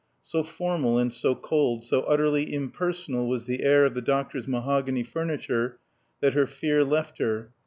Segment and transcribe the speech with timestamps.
[0.23, 5.03] So formal and so cold, so utterly impersonal was the air of the doctor's mahogany
[5.03, 5.79] furniture
[6.21, 7.53] that her fear left her.